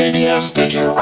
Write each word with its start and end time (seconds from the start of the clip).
KBS 0.00 0.54
Digital. 0.54 0.94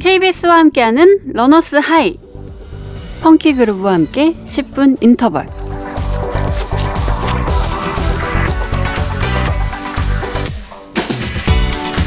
KBS와 0.00 0.56
함께하는 0.56 1.34
runner's 1.34 1.76
high 1.76 2.16
funky 3.22 3.56
groove와 3.56 3.92
함께 3.92 4.32
10분 4.46 4.96
인터벌 5.02 5.46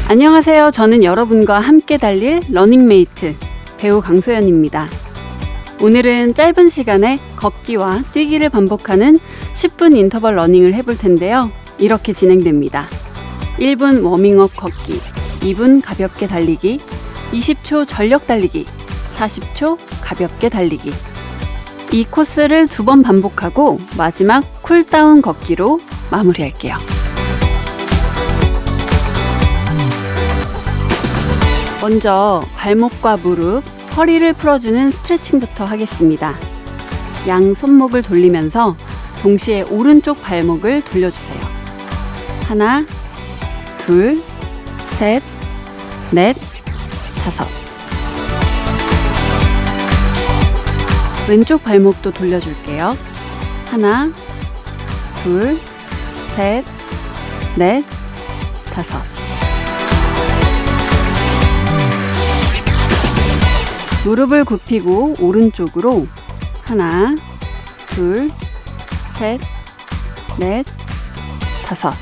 안녕하세요. 0.08 0.72
저는 0.72 1.04
여러분과 1.04 1.60
함께 1.60 1.98
달릴 1.98 2.40
러닝메이트 2.50 3.36
배우 3.78 4.00
강소연입니다. 4.00 4.88
오늘은 5.82 6.34
짧은 6.34 6.68
시간에 6.68 7.18
걷기와 7.34 8.02
뛰기를 8.12 8.50
반복하는 8.50 9.18
10분 9.54 9.96
인터벌 9.96 10.36
러닝을 10.36 10.74
해볼 10.74 10.96
텐데요. 10.96 11.50
이렇게 11.76 12.12
진행됩니다. 12.12 12.86
1분 13.58 14.04
워밍업 14.04 14.56
걷기, 14.56 15.00
2분 15.40 15.82
가볍게 15.84 16.28
달리기, 16.28 16.80
20초 17.32 17.84
전력 17.88 18.28
달리기, 18.28 18.64
40초 19.16 19.76
가볍게 20.00 20.48
달리기. 20.48 20.92
이 21.90 22.04
코스를 22.04 22.68
두 22.68 22.84
번 22.84 23.02
반복하고 23.02 23.80
마지막 23.98 24.62
cool 24.62 24.91
down 24.91 25.20
걷기로 25.20 25.80
마무리할게요. 26.12 26.76
먼저 31.80 32.44
발목과 32.56 33.16
무릎, 33.16 33.64
허리를 33.96 34.32
풀어주는 34.32 34.90
스트레칭부터 34.90 35.66
하겠습니다. 35.66 36.34
양 37.28 37.54
손목을 37.54 38.02
돌리면서 38.02 38.74
동시에 39.20 39.62
오른쪽 39.62 40.22
발목을 40.22 40.82
돌려주세요. 40.82 41.38
하나, 42.44 42.86
둘, 43.78 44.22
셋, 44.92 45.22
넷, 46.10 46.36
다섯. 47.22 47.46
왼쪽 51.28 51.62
발목도 51.62 52.12
돌려줄게요. 52.12 52.96
하나, 53.70 54.10
둘, 55.22 55.58
셋, 56.34 56.64
넷, 57.56 57.84
다섯. 58.72 59.11
무릎을 64.04 64.44
굽히고 64.44 65.16
오른쪽으로 65.20 66.08
하나, 66.62 67.14
둘, 67.86 68.32
셋, 69.16 69.40
넷, 70.38 70.64
다섯. 71.64 71.94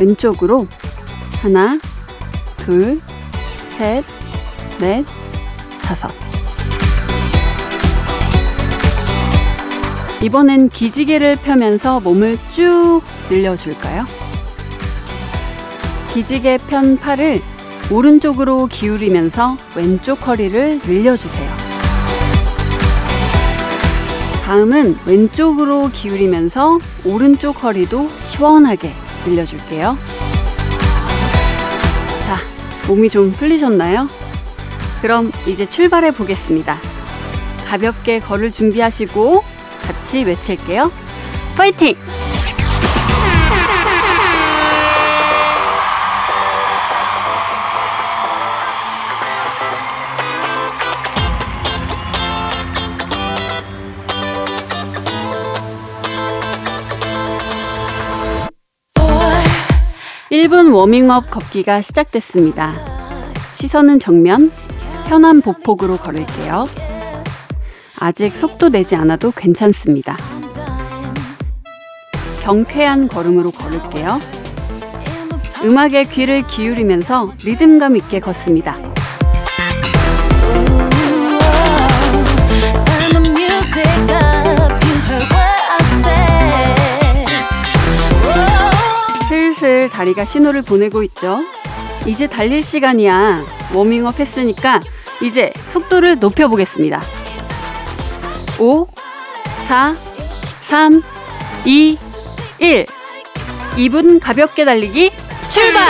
왼쪽으로 0.00 0.66
하나, 1.40 1.78
둘, 2.56 3.00
셋, 3.78 4.04
넷, 4.80 5.04
다섯. 5.80 6.10
이번엔 10.20 10.70
기지개를 10.70 11.36
펴면서 11.36 12.00
몸을 12.00 12.38
쭉 12.48 13.02
늘려줄까요? 13.30 14.04
기지개 16.12 16.58
편 16.68 16.96
팔을 16.96 17.42
오른쪽으로 17.90 18.66
기울이면서 18.66 19.56
왼쪽 19.74 20.26
허리를 20.26 20.80
늘려주세요. 20.84 21.50
다음은 24.44 24.98
왼쪽으로 25.06 25.90
기울이면서 25.92 26.78
오른쪽 27.04 27.62
허리도 27.62 28.10
시원하게 28.18 28.92
늘려줄게요. 29.26 29.96
자, 32.24 32.36
몸이 32.88 33.08
좀 33.10 33.32
풀리셨나요? 33.32 34.08
그럼 35.00 35.30
이제 35.46 35.66
출발해 35.66 36.10
보겠습니다. 36.10 36.78
가볍게 37.66 38.20
걸을 38.20 38.50
준비하시고 38.50 39.44
같이 39.82 40.24
외칠게요. 40.24 40.90
파이팅! 41.56 41.96
1분 60.30 60.74
워밍업 60.74 61.30
걷기가 61.30 61.82
시작됐습니다. 61.82 62.72
시선은 63.52 64.00
정면, 64.00 64.50
편한 65.06 65.42
보폭으로 65.42 65.98
걸을게요. 65.98 66.66
아직 67.98 68.34
속도 68.34 68.70
내지 68.70 68.96
않아도 68.96 69.30
괜찮습니다. 69.30 70.16
경쾌한 72.40 73.08
걸음으로 73.08 73.50
걸을게요. 73.50 74.18
음악에 75.62 76.04
귀를 76.04 76.46
기울이면서 76.46 77.34
리듬감 77.42 77.96
있게 77.96 78.20
걷습니다. 78.20 78.93
다리가 90.04 90.26
신호를 90.26 90.60
보내고 90.60 91.02
있죠. 91.04 91.40
이제 92.04 92.26
달릴 92.26 92.62
시간이야. 92.62 93.42
워밍업 93.72 94.20
했으니까 94.20 94.82
이제 95.22 95.50
속도를 95.66 96.18
높여보겠습니다. 96.18 97.00
5, 98.60 98.86
4, 99.66 99.96
3, 100.60 101.02
2, 101.64 101.98
1. 102.58 102.86
2분 103.76 104.20
가볍게 104.20 104.66
달리기 104.66 105.10
출발! 105.48 105.82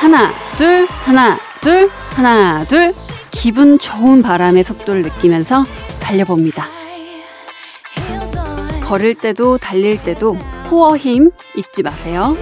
하나, 0.00 0.32
둘, 0.56 0.88
하나, 1.04 1.38
둘, 1.60 1.88
하나, 2.16 2.64
둘. 2.64 3.03
기분 3.44 3.78
좋은 3.78 4.22
바람의 4.22 4.64
속도를 4.64 5.02
느끼면서 5.02 5.66
달려봅니다. 6.00 6.64
걸을 8.84 9.14
때도 9.16 9.58
달릴 9.58 10.02
때도 10.02 10.38
코어 10.70 10.96
힘 10.96 11.30
잊지 11.54 11.82
마세요. 11.82 12.34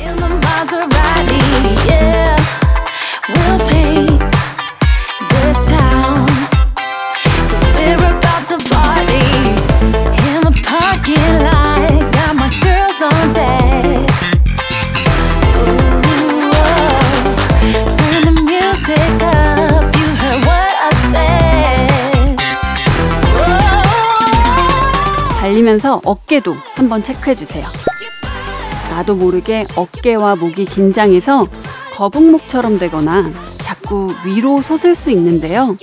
달리면서 25.73 26.03
어깨도 26.05 26.55
한번 26.75 27.03
체크해 27.03 27.35
주세요. 27.35 27.65
나도 28.91 29.15
모르게 29.15 29.65
어깨와 29.75 30.37
목이 30.37 30.67
긴장해서 30.67 31.49
거북목처럼 31.93 32.79
되거나 32.79 33.33
자꾸 33.59 34.13
위로 34.25 34.61
솟을 34.61 34.95
수 34.95 35.11
있는데요. 35.11 35.77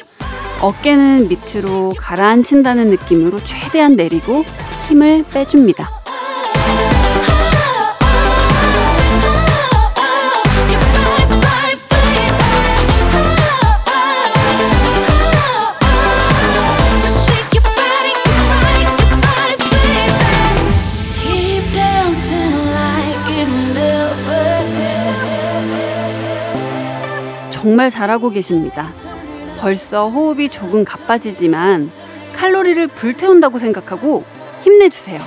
어깨는 0.62 1.30
밑으로 1.30 1.94
가라앉힌다는 1.98 2.90
느낌으로 2.90 3.40
최대한 3.44 3.96
내리고 3.96 4.44
힘을 4.88 5.24
빼줍니다. 5.24 5.99
정말 27.69 27.92
잘하고 27.92 28.31
계십니다. 28.31 28.92
벌써 29.60 30.10
호흡이 30.10 30.50
조금 30.50 30.83
가빠지지만 30.83 31.92
칼로리를 32.33 32.88
불태운다고 32.88 33.60
생각하고 33.60 34.24
힘내주세요. 34.63 35.19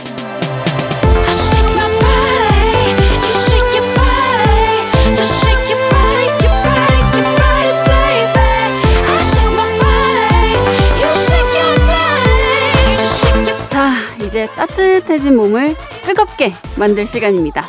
자, 13.69 13.93
이제 14.21 14.49
따뜻해진 14.49 15.37
몸을 15.37 15.77
뜨겁게 16.03 16.55
만들 16.75 17.07
시간입니다. 17.07 17.63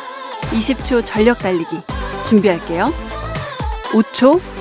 20초 0.50 1.04
전력 1.04 1.38
달리기 1.38 1.80
준비할게요. 2.26 2.92
5초 3.92 4.53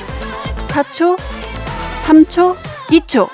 4초, 0.74 1.16
3초, 2.04 2.56
2초. 2.90 3.30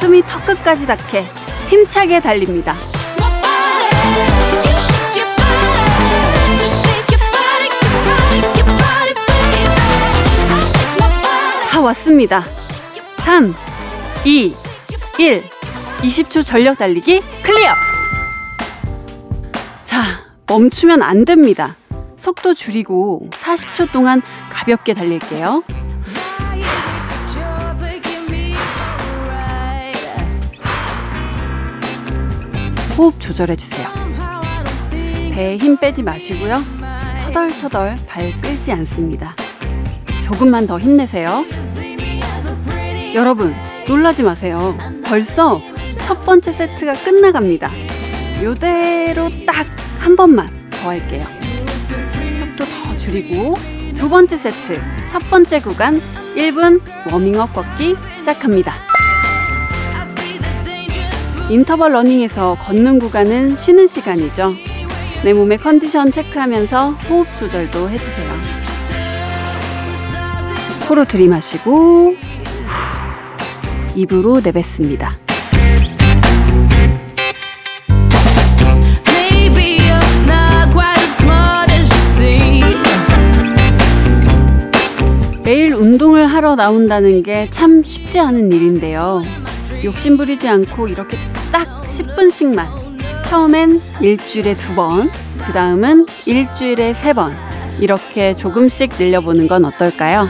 숨이 0.00 0.22
턱끝까지 0.22 0.86
닿게 0.86 1.24
힘차게 1.68 2.18
달립니다. 2.18 2.74
다 11.70 11.80
왔습니다. 11.80 12.44
3, 13.18 13.54
2, 14.24 14.52
1. 15.18 15.42
20초 16.02 16.44
전력 16.44 16.76
달리기 16.76 17.20
클리어! 17.44 17.72
자, 19.84 20.02
멈추면 20.48 21.02
안 21.02 21.24
됩니다. 21.24 21.76
속도 22.22 22.54
줄이고 22.54 23.26
40초 23.32 23.90
동안 23.90 24.22
가볍게 24.48 24.94
달릴게요. 24.94 25.64
호흡 32.96 33.18
조절해 33.20 33.56
주세요. 33.56 33.88
배에 35.32 35.56
힘 35.56 35.76
빼지 35.76 36.04
마시고요. 36.04 36.62
터덜터덜 37.24 37.96
발 38.06 38.40
끌지 38.40 38.70
않습니다. 38.70 39.34
조금만 40.24 40.68
더 40.68 40.78
힘내세요. 40.78 41.44
여러분, 43.14 43.54
놀라지 43.88 44.22
마세요. 44.22 44.78
벌써 45.04 45.60
첫 46.04 46.24
번째 46.24 46.52
세트가 46.52 46.94
끝나갑니다. 47.02 47.68
요대로 48.42 49.28
딱 49.44 49.66
한 50.02 50.16
번만 50.16 50.68
더 50.70 50.88
할게요. 50.88 51.41
줄이고 53.02 53.54
두 53.96 54.08
번째 54.08 54.38
세트 54.38 54.80
첫 55.10 55.18
번째 55.28 55.60
구간 55.60 56.00
1분 56.36 56.80
워밍업 57.10 57.52
걷기 57.52 57.96
시작합니다. 58.14 58.72
인터벌 61.50 61.92
러닝에서 61.92 62.56
걷는 62.60 62.98
구간은 62.98 63.56
쉬는 63.56 63.86
시간이죠. 63.86 64.54
내 65.24 65.34
몸의 65.34 65.58
컨디션 65.58 66.10
체크하면서 66.10 66.90
호흡 67.10 67.26
조절도 67.38 67.90
해주세요. 67.90 68.32
코로 70.88 71.04
들이마시고 71.04 71.70
후, 71.70 72.16
입으로 73.94 74.40
내뱉습니다. 74.40 75.21
나온다는 86.56 87.22
게 87.22 87.48
참 87.50 87.82
쉽지 87.82 88.20
않은 88.20 88.52
일인데요. 88.52 89.22
욕심 89.84 90.16
부리지 90.16 90.48
않고 90.48 90.88
이렇게 90.88 91.16
딱 91.50 91.82
10분씩만 91.82 93.24
처음엔 93.24 93.80
일주일에 94.00 94.56
두 94.56 94.74
번, 94.74 95.10
그 95.46 95.52
다음은 95.52 96.06
일주일에 96.26 96.92
세 96.94 97.12
번 97.14 97.34
이렇게 97.80 98.36
조금씩 98.36 98.92
늘려보는 98.98 99.48
건 99.48 99.64
어떨까요? 99.64 100.28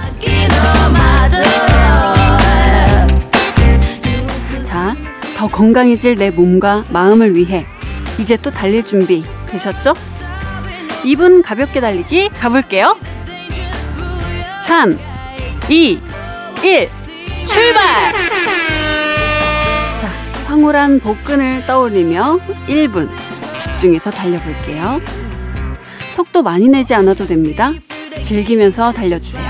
자, 4.65 4.95
더 5.37 5.49
건강해질 5.49 6.17
내 6.17 6.31
몸과 6.31 6.85
마음을 6.91 7.35
위해 7.35 7.65
이제 8.19 8.37
또 8.37 8.51
달릴 8.51 8.85
준비 8.85 9.23
되셨죠? 9.49 9.95
2분 11.05 11.43
가볍게 11.45 11.81
달리기 11.81 12.29
가볼게요. 12.31 12.97
3, 14.67 14.99
2, 15.69 15.99
1, 16.64 16.88
출발! 17.44 18.12
자, 20.00 20.06
황홀한 20.47 21.00
복근을 21.00 21.67
떠올리며 21.67 22.38
1분 22.69 23.11
집중해서 23.61 24.12
달려볼게요. 24.12 25.00
속도 26.14 26.43
많이 26.44 26.69
내지 26.69 26.94
않아도 26.94 27.26
됩니다. 27.26 27.73
즐기면서 28.20 28.93
달려주세요. 28.93 29.44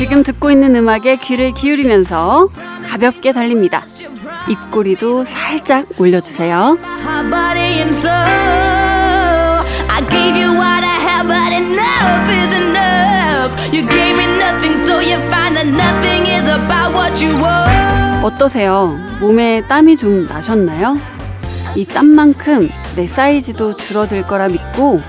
지금 0.00 0.22
듣고 0.22 0.50
있는 0.50 0.74
음악에 0.76 1.16
귀를 1.16 1.52
기울이면서 1.52 2.48
가볍게 2.86 3.32
달립니다. 3.32 3.84
입꼬리도 4.48 5.24
살짝 5.24 5.84
올려주세요. 5.98 6.78
어떠세요? 18.24 18.98
몸에 19.20 19.60
땀이 19.68 19.98
좀 19.98 20.26
나셨나요? 20.26 20.96
이 21.76 21.84
땀만큼 21.84 22.70
내 22.96 23.06
사이즈도 23.06 23.76
줄어들 23.76 24.22
거라 24.22 24.48
믿고 24.48 25.02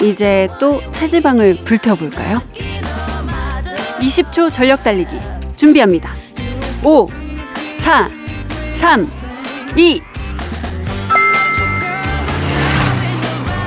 이제 0.00 0.48
또 0.58 0.80
체지방을 0.90 1.64
불태워볼까요? 1.64 2.40
20초 4.02 4.50
전력 4.52 4.82
달리기 4.82 5.16
준비합니다. 5.56 6.10
5, 6.82 7.08
4, 7.78 8.10
3, 8.78 9.10
2, 9.76 10.02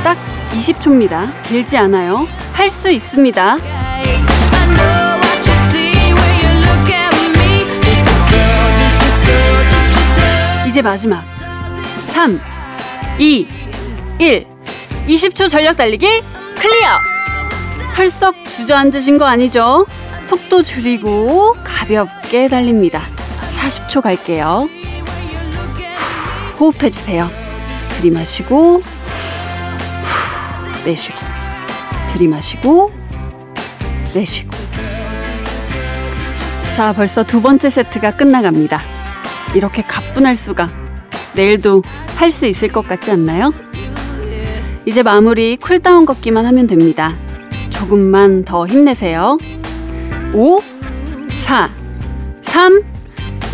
딱 0.03 0.17
20초입니다. 0.53 1.31
길지 1.47 1.77
않아요. 1.77 2.27
할 2.53 2.69
수 2.69 2.89
있습니다. 2.89 3.57
이제 10.67 10.81
마지막 10.81 11.23
3, 12.07 12.39
2, 13.19 13.47
1 14.19 14.45
20초 15.07 15.49
전력 15.49 15.77
달리기 15.77 16.05
클리어 16.59 16.89
털썩 17.95 18.35
주저앉으신 18.57 19.17
거 19.17 19.25
아니죠? 19.25 19.85
속도 20.25 20.63
줄이고 20.63 21.55
가볍게 21.63 22.47
달립니다. 22.47 23.01
40초 23.57 24.01
갈게요. 24.01 24.67
후, 26.57 26.65
호흡해주세요. 26.71 27.29
들이마시고 27.97 28.81
후, 28.81 28.83
내쉬고. 30.85 31.17
들이마시고 32.09 32.91
내쉬고. 34.15 34.55
자 36.75 36.91
벌써 36.93 37.23
두 37.23 37.41
번째 37.41 37.69
세트가 37.69 38.17
끝나갑니다. 38.17 38.81
이렇게 39.53 39.83
가뿐할 39.83 40.35
수가. 40.35 40.69
내일도 41.33 41.83
할 42.15 42.31
수 42.31 42.45
있을 42.47 42.69
것 42.69 42.87
같지 42.87 43.11
않나요? 43.11 43.51
이제 44.85 45.03
마무리 45.03 45.57
cool 45.57 45.81
down 45.81 46.05
걷기만 46.05 46.45
하면 46.45 46.65
됩니다. 46.67 47.15
조금만 47.69 48.43
더 48.45 48.65
힘내세요. 48.65 49.37
5, 50.35 50.59
4, 51.45 51.69
3, 52.41 52.83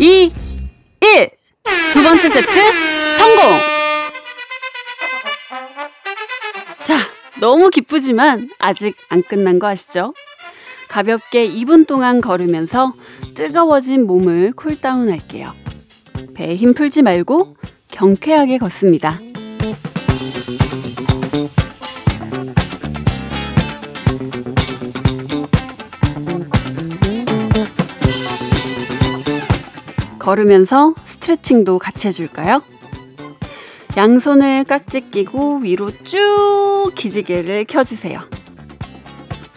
2, 0.00 0.32
1. 1.00 1.30
두 1.92 2.02
번째 2.02 2.28
세트 2.28 2.50
성공! 3.18 3.44
자, 6.82 6.96
너무 7.38 7.70
기쁘지만 7.70 8.50
아직 8.58 8.96
안 9.08 9.22
끝난 9.22 9.60
거 9.60 9.68
아시죠? 9.68 10.12
가볍게 10.88 11.48
2분 11.48 11.86
동안 11.86 12.20
걸으면서 12.20 12.94
뜨거워진 13.34 14.04
몸을 14.08 14.50
cool 14.50 14.79
down 14.79 15.08
할게요. 15.08 15.52
배에 16.34 16.56
힘 16.56 16.74
풀지 16.74 17.02
말고 17.02 17.56
경쾌하게 17.92 18.58
걷습니다. 18.58 19.20
걸으면서 30.32 30.94
스트레칭도 31.04 31.78
같이 31.78 32.08
해줄까요? 32.08 32.62
양손을 33.98 34.64
깍지 34.64 35.10
끼고 35.10 35.58
위로 35.58 35.90
쭉 36.04 36.90
기지개를 36.94 37.66
켜주세요. 37.66 38.18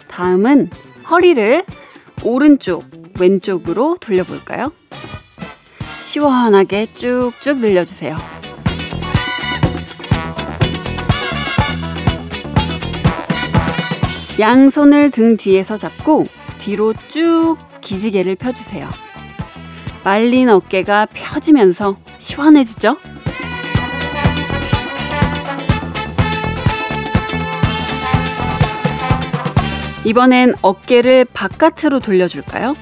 다음은 0.08 0.68
허리를 1.08 1.64
오른쪽, 2.22 2.84
왼쪽으로 3.18 3.96
돌려볼까요? 4.00 4.70
시원하게 5.98 6.88
쭉쭉 6.92 7.58
늘려주세요. 7.58 8.18
양손을 14.38 15.10
등 15.10 15.38
뒤에서 15.38 15.78
잡고 15.78 16.26
뒤로 16.58 16.92
쭉 17.08 17.56
기지개를 17.80 18.36
펴주세요. 18.36 19.05
말린 20.06 20.48
어깨가 20.48 21.08
펴지면서 21.12 21.96
시원해지죠? 22.18 22.96
이번엔 30.04 30.54
어깨를 30.62 31.24
바깥으로 31.24 31.98
돌려줄까요? 31.98 32.76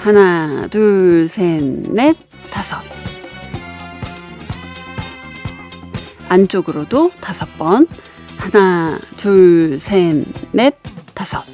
하나, 0.00 0.66
둘, 0.66 1.28
셋, 1.28 1.62
넷, 1.62 2.16
다섯. 2.50 2.82
안쪽으로도 6.28 7.12
다섯 7.20 7.56
번. 7.56 7.86
하나, 8.36 8.98
둘, 9.16 9.78
셋, 9.78 10.24
넷, 10.50 10.74
다섯. 11.14 11.44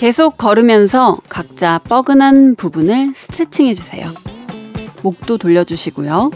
계속 0.00 0.38
걸으면서 0.38 1.18
각자 1.28 1.78
뻐근한 1.78 2.54
부분을 2.54 3.12
스트레칭 3.14 3.66
해주세요. 3.66 4.10
목도 5.02 5.36
돌려주시고요. 5.36 6.30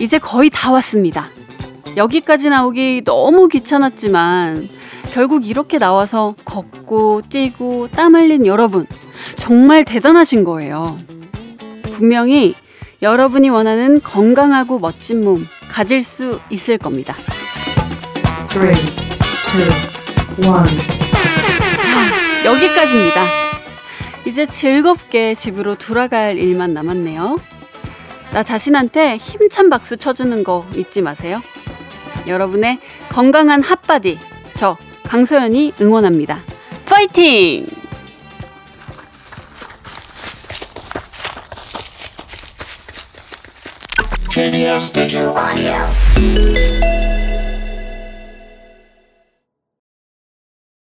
이제 0.00 0.18
거의 0.18 0.48
다 0.48 0.72
왔습니다. 0.72 1.28
여기까지 1.98 2.48
나오기 2.48 3.02
너무 3.04 3.46
귀찮았지만 3.48 4.70
결국 5.12 5.46
이렇게 5.46 5.76
나와서 5.76 6.34
걷고 6.46 7.24
뛰고 7.28 7.88
땀 7.88 8.14
흘린 8.14 8.46
여러분 8.46 8.86
정말 9.36 9.84
대단하신 9.84 10.44
거예요. 10.44 10.98
분명히 11.82 12.54
여러분이 13.02 13.50
원하는 13.50 14.00
건강하고 14.00 14.78
멋진 14.78 15.22
몸 15.24 15.46
가질 15.70 16.02
수 16.02 16.40
있을 16.50 16.78
겁니다. 16.78 17.14
three, 18.48 18.74
two, 19.50 20.50
one. 20.50 20.78
자, 21.82 22.46
여기까지입니다. 22.46 23.26
이제 24.26 24.46
즐겁게 24.46 25.34
집으로 25.34 25.76
돌아갈 25.76 26.36
일만 26.36 26.74
남았네요. 26.74 27.38
나 28.32 28.42
자신한테 28.42 29.16
힘찬 29.16 29.70
박수 29.70 29.96
쳐주는 29.96 30.42
거 30.42 30.66
잊지 30.74 31.02
마세요. 31.02 31.40
여러분의 32.26 32.78
건강한 33.10 33.62
핫바디, 33.62 34.18
저 34.56 34.76
강소연이 35.04 35.74
응원합니다. 35.80 36.40
파이팅! 36.86 37.66
TBS 44.66 44.90
Digital 44.92 45.30
Audio. 45.38 47.15